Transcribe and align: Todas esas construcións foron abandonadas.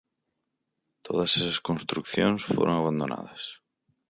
Todas 1.05 1.29
esas 1.39 1.59
construcións 1.67 2.39
foron 2.53 2.71
abandonadas. 2.77 3.41